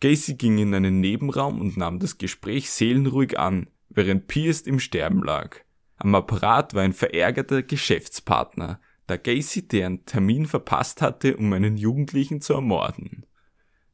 [0.00, 5.22] Gacy ging in einen Nebenraum und nahm das Gespräch seelenruhig an, während Pierce im Sterben
[5.22, 5.58] lag.
[5.96, 12.40] Am Apparat war ein verärgerter Geschäftspartner, da Gacy deren Termin verpasst hatte, um einen Jugendlichen
[12.40, 13.26] zu ermorden.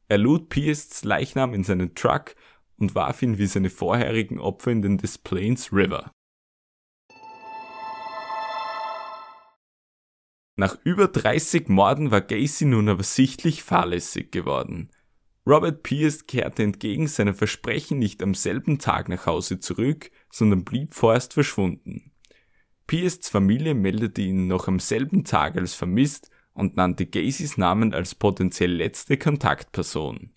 [0.07, 2.35] Er lud Pierces Leichnam in seinen Truck
[2.81, 6.11] und warf ihn wie seine vorherigen Opfer in den Des Plains River.
[10.57, 14.89] Nach über 30 Morden war Gacy nun aber sichtlich fahrlässig geworden.
[15.47, 20.93] Robert Pierce kehrte entgegen seinem Versprechen nicht am selben Tag nach Hause zurück, sondern blieb
[20.93, 22.11] vorerst verschwunden.
[22.85, 28.13] Pierces Familie meldete ihn noch am selben Tag als vermisst und nannte Gacys Namen als
[28.13, 30.31] potenziell letzte Kontaktperson.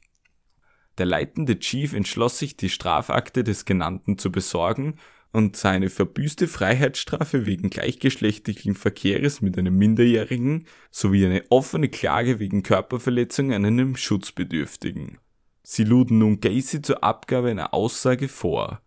[0.98, 4.96] Der leitende Chief entschloss sich, die Strafakte des Genannten zu besorgen
[5.32, 12.62] und seine verbüßte Freiheitsstrafe wegen gleichgeschlechtlichen Verkehres mit einem Minderjährigen sowie eine offene Klage wegen
[12.62, 15.18] Körperverletzung an einem Schutzbedürftigen.
[15.64, 18.80] Sie luden nun Gacy zur Abgabe einer Aussage vor.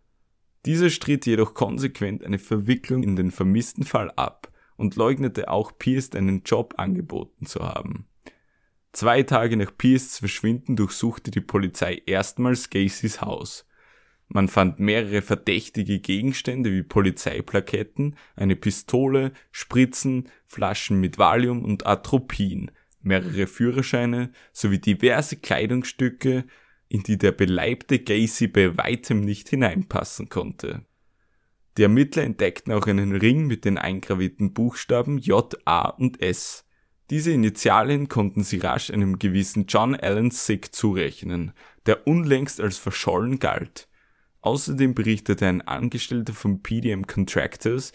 [0.65, 6.11] Dieser stritt jedoch konsequent eine Verwicklung in den vermissten Fall ab und leugnete auch Pierce
[6.11, 8.06] einen Job angeboten zu haben.
[8.93, 13.67] Zwei Tage nach Pierce Verschwinden durchsuchte die Polizei erstmals Gacys Haus.
[14.29, 22.71] Man fand mehrere verdächtige Gegenstände wie Polizeiplaketten, eine Pistole, Spritzen, Flaschen mit Valium und Atropin,
[23.01, 26.45] mehrere Führerscheine sowie diverse Kleidungsstücke,
[26.89, 30.85] in die der beleibte Gacy bei weitem nicht hineinpassen konnte.
[31.77, 36.66] Die Ermittler entdeckten auch einen Ring mit den eingravierten Buchstaben J, A und S.
[37.09, 41.53] Diese Initialien konnten sie rasch einem gewissen John Allen Sick zurechnen,
[41.85, 43.87] der unlängst als verschollen galt.
[44.41, 47.93] Außerdem berichtete ein Angestellter von PDM Contractors,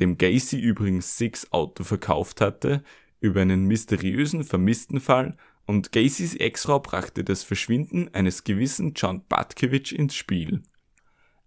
[0.00, 2.82] dem Gacy übrigens Six Auto verkauft hatte,
[3.20, 9.92] über einen mysteriösen vermissten Fall und Gacys Ex-Frau brachte das Verschwinden eines gewissen John Butkiewicz
[9.92, 10.62] ins Spiel.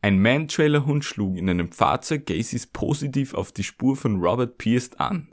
[0.02, 5.30] Ein Man-Trailer-Hund schlug in einem Fahrzeug Gacys positiv auf die Spur von Robert Pierce an.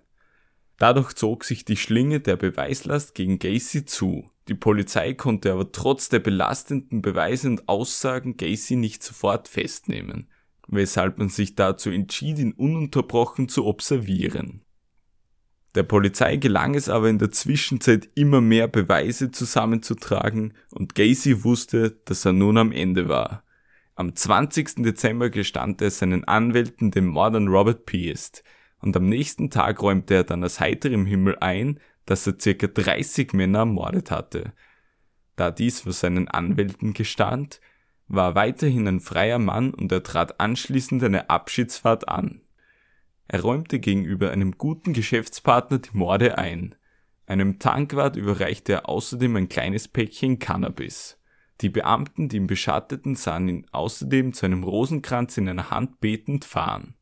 [0.79, 4.31] Dadurch zog sich die Schlinge der Beweislast gegen Gacy zu.
[4.49, 10.29] Die Polizei konnte aber trotz der belastenden Beweise und Aussagen Gacy nicht sofort festnehmen,
[10.69, 14.63] weshalb man sich dazu entschied, ihn ununterbrochen zu observieren.
[15.75, 21.99] Der Polizei gelang es aber in der Zwischenzeit immer mehr Beweise zusammenzutragen und Gacy wusste,
[22.05, 23.45] dass er nun am Ende war.
[23.97, 24.83] Am 20.
[24.83, 28.43] Dezember gestand er seinen Anwälten dem Mord an Robert Pierce
[28.85, 33.33] und am nächsten Tag räumte er dann aus heiterem Himmel ein, dass er circa 30
[33.33, 34.53] Männer ermordet hatte.
[35.37, 37.61] Da dies vor seinen Anwälten gestand,
[38.09, 42.43] war er weiterhin ein freier Mann und er trat anschließend eine Abschiedsfahrt an.
[43.27, 46.75] Er räumte gegenüber einem guten Geschäftspartner die Morde ein.
[47.27, 51.19] Einem Tankwart überreichte er außerdem ein kleines Päckchen Cannabis.
[51.63, 56.45] Die Beamten, die ihn beschatteten, sahen ihn außerdem zu einem Rosenkranz in einer Hand betend
[56.45, 56.97] fahren.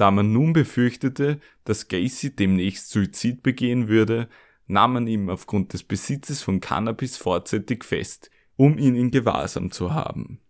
[0.00, 4.30] Da man nun befürchtete, dass Gacy demnächst Suizid begehen würde,
[4.66, 9.92] nahm man ihn aufgrund des Besitzes von Cannabis vorzeitig fest, um ihn in Gewahrsam zu
[9.92, 10.40] haben.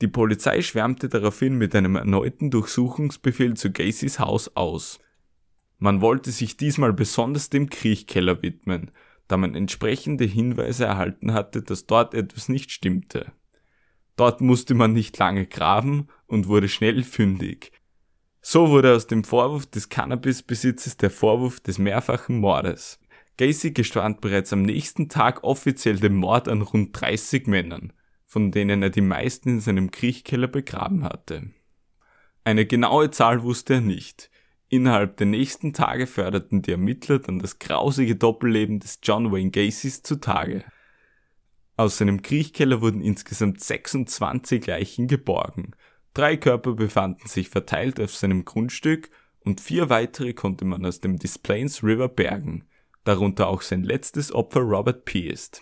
[0.00, 5.00] Die Polizei schwärmte daraufhin mit einem erneuten Durchsuchungsbefehl zu Gacys Haus aus.
[5.78, 8.90] Man wollte sich diesmal besonders dem Kriechkeller widmen,
[9.28, 13.32] da man entsprechende Hinweise erhalten hatte, dass dort etwas nicht stimmte.
[14.16, 17.70] Dort musste man nicht lange graben und wurde schnell fündig,
[18.48, 23.00] so wurde aus dem Vorwurf des Cannabisbesitzes der Vorwurf des mehrfachen Mordes.
[23.38, 27.92] Gacy gestand bereits am nächsten Tag offiziell den Mord an rund 30 Männern,
[28.24, 31.50] von denen er die meisten in seinem Kriechkeller begraben hatte.
[32.44, 34.30] Eine genaue Zahl wusste er nicht.
[34.68, 40.04] Innerhalb der nächsten Tage förderten die Ermittler dann das grausige Doppelleben des John Wayne Gacys
[40.04, 40.62] zutage.
[41.76, 45.72] Aus seinem Kriechkeller wurden insgesamt 26 Leichen geborgen
[46.16, 49.10] Drei Körper befanden sich verteilt auf seinem Grundstück
[49.40, 52.64] und vier weitere konnte man aus dem Des Plains River bergen.
[53.04, 55.28] darunter auch sein letztes Opfer Robert P.
[55.28, 55.60] ist.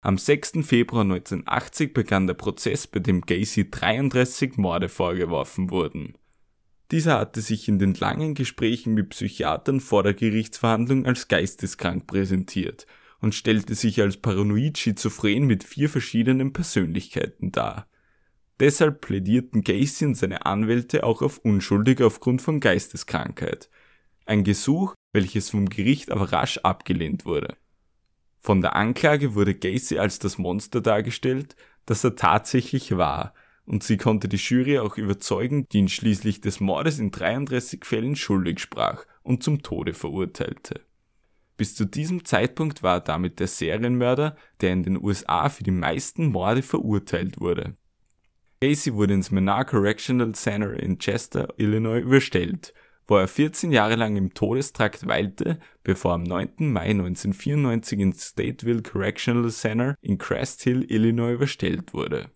[0.00, 0.60] Am 6.
[0.62, 6.16] Februar 1980 begann der Prozess, bei dem Gacy 33 Morde vorgeworfen wurden.
[6.92, 12.86] Dieser hatte sich in den langen Gesprächen mit Psychiatern vor der Gerichtsverhandlung als geisteskrank präsentiert
[13.20, 17.86] und stellte sich als paranoid schizophren mit vier verschiedenen Persönlichkeiten dar.
[18.60, 23.70] Deshalb plädierten Gacy und seine Anwälte auch auf unschuldig aufgrund von Geisteskrankheit.
[24.26, 27.56] Ein Gesuch, welches vom Gericht aber rasch abgelehnt wurde.
[28.38, 31.56] Von der Anklage wurde Gacy als das Monster dargestellt,
[31.86, 36.60] das er tatsächlich war, und sie konnte die Jury auch überzeugen, die ihn schließlich des
[36.60, 40.80] Mordes in 33 Fällen schuldig sprach und zum Tode verurteilte.
[41.60, 45.70] Bis zu diesem Zeitpunkt war er damit der Serienmörder, der in den USA für die
[45.70, 47.76] meisten Morde verurteilt wurde.
[48.62, 52.72] Gacy wurde ins Menard Correctional Center in Chester, Illinois überstellt
[53.06, 56.72] wo er 14 Jahre lang im Todestrakt weilte, bevor am 9.
[56.72, 62.30] Mai 1994 ins Stateville Correctional Center in Crest Hill, Illinois überstellt wurde.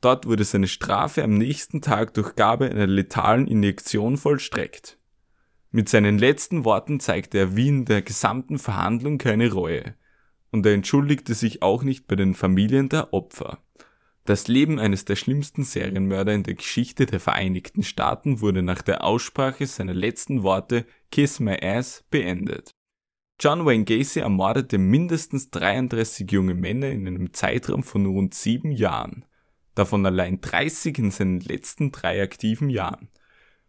[0.00, 4.99] Dort wurde seine Strafe am nächsten Tag durch Gabe einer letalen Injektion vollstreckt.
[5.72, 9.94] Mit seinen letzten Worten zeigte er wie in der gesamten Verhandlung keine Reue.
[10.50, 13.58] Und er entschuldigte sich auch nicht bei den Familien der Opfer.
[14.24, 19.04] Das Leben eines der schlimmsten Serienmörder in der Geschichte der Vereinigten Staaten wurde nach der
[19.04, 22.72] Aussprache seiner letzten Worte Kiss my ass beendet.
[23.40, 29.24] John Wayne Gacy ermordete mindestens 33 junge Männer in einem Zeitraum von rund sieben Jahren,
[29.74, 33.08] davon allein 30 in seinen letzten drei aktiven Jahren.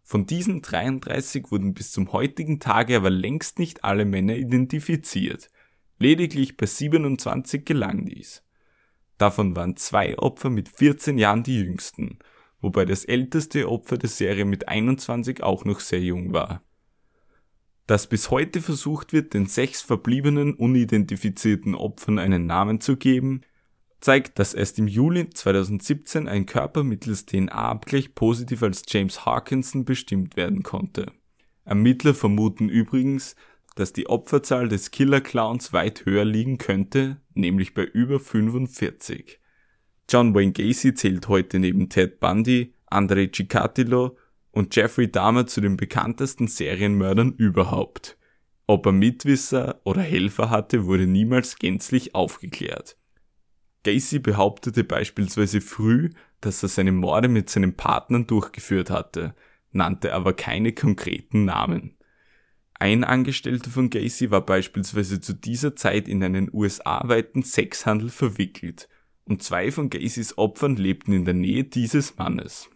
[0.04, 5.50] Von diesen 33 wurden bis zum heutigen Tage aber längst nicht alle Männer identifiziert.
[6.00, 8.44] Lediglich bei 27 gelang dies.
[9.18, 12.18] Davon waren zwei Opfer mit 14 Jahren die jüngsten,
[12.60, 16.64] wobei das älteste Opfer der Serie mit 21 auch noch sehr jung war.
[17.86, 23.42] Dass bis heute versucht wird, den sechs verbliebenen unidentifizierten Opfern einen Namen zu geben,
[24.02, 30.36] zeigt, dass erst im Juli 2017 ein Körper mittels DNA-Abgleich positiv als James Harkinson bestimmt
[30.36, 31.12] werden konnte.
[31.64, 33.36] Ermittler vermuten übrigens,
[33.76, 39.40] dass die Opferzahl des Killer Clowns weit höher liegen könnte, nämlich bei über 45.
[40.10, 44.18] John Wayne Gacy zählt heute neben Ted Bundy, Andrei Chikatilo
[44.52, 48.18] und Jeffrey Dahmer zu den bekanntesten Serienmördern überhaupt.
[48.68, 52.98] Ob er Mitwisser oder Helfer hatte, wurde niemals gänzlich aufgeklärt.
[53.84, 56.10] Gacy behauptete beispielsweise früh,
[56.40, 59.36] dass er seine Morde mit seinen Partnern durchgeführt hatte,
[59.72, 61.96] nannte aber keine konkreten Namen.
[62.74, 68.90] Ein Angestellter von Gacy war beispielsweise zu dieser Zeit in einen USA-weiten Sexhandel verwickelt
[69.26, 72.70] und zwei von Gacys Opfern lebten in der Nähe dieses Mannes.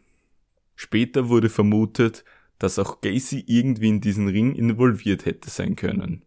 [0.76, 2.24] Später wurde vermutet,
[2.60, 6.24] dass auch Gacy irgendwie in diesen Ring involviert hätte sein können.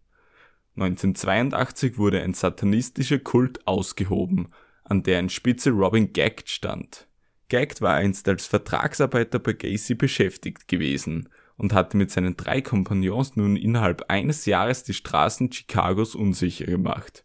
[0.75, 4.49] 1982 wurde ein satanistischer Kult ausgehoben,
[4.89, 7.07] an deren Spitze Robin Gagged stand.
[7.49, 13.37] Gagged war einst als Vertragsarbeiter bei Gacy beschäftigt gewesen und hatte mit seinen drei Kompagnons
[13.37, 17.25] nun innerhalb eines Jahres die Straßen Chicagos unsicher gemacht.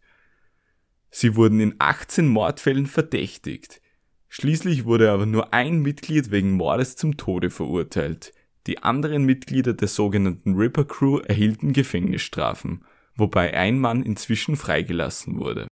[1.12, 3.82] Sie wurden in 18 Mordfällen verdächtigt.
[4.30, 8.34] Schließlich wurde aber nur ein Mitglied wegen Mordes zum Tode verurteilt.
[8.66, 12.84] Die anderen Mitglieder der sogenannten Ripper Crew erhielten Gefängnisstrafen,
[13.16, 15.68] wobei ein Mann inzwischen freigelassen wurde.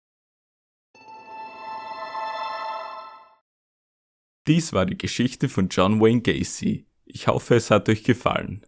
[4.51, 8.63] Dies war die Geschichte von John Wayne Gacy, ich hoffe, es hat euch gefallen.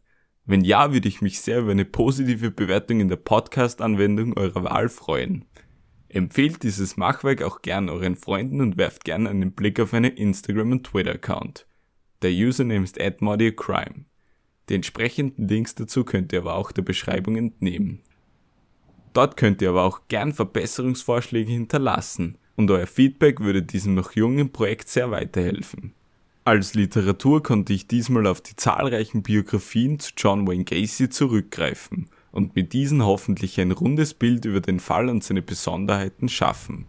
[0.44, 4.88] Wenn ja, würde ich mich sehr über eine positive Bewertung in der Podcast-Anwendung eurer Wahl
[4.88, 5.44] freuen.
[6.08, 10.70] Empfehlt dieses Machwerk auch gern euren Freunden und werft gern einen Blick auf einen Instagram-
[10.70, 11.66] und Twitter-Account.
[12.22, 14.04] Der Username ist @modiacrime.
[14.68, 18.04] Die entsprechenden Links dazu könnt ihr aber auch der Beschreibung entnehmen.
[19.14, 24.50] Dort könnt ihr aber auch gern Verbesserungsvorschläge hinterlassen und euer Feedback würde diesem noch jungen
[24.52, 25.92] Projekt sehr weiterhelfen.
[26.44, 32.56] Als Literatur konnte ich diesmal auf die zahlreichen Biografien zu John Wayne Gacy zurückgreifen und
[32.56, 36.86] mit diesen hoffentlich ein rundes Bild über den Fall und seine Besonderheiten schaffen.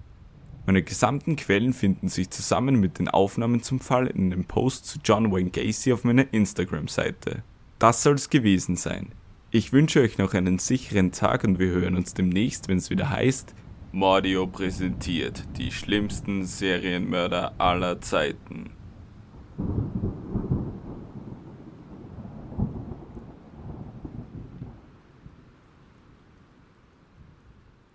[0.66, 5.00] Meine gesamten Quellen finden sich zusammen mit den Aufnahmen zum Fall in dem Post zu
[5.04, 7.44] John Wayne Gacy auf meiner Instagram-Seite.
[7.80, 9.10] Das soll's gewesen sein.
[9.52, 13.10] Ich wünsche euch noch einen sicheren Tag und wir hören uns demnächst, wenn es wieder
[13.10, 13.54] heißt,
[13.96, 18.72] Mordio präsentiert die schlimmsten Serienmörder aller Zeiten.